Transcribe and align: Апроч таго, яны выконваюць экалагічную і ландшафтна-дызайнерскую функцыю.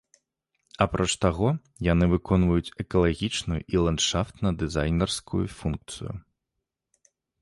Апроч 0.83 1.09
таго, 1.25 1.49
яны 1.93 2.05
выконваюць 2.15 2.73
экалагічную 2.85 3.59
і 3.75 3.83
ландшафтна-дызайнерскую 3.85 5.45
функцыю. 5.61 6.13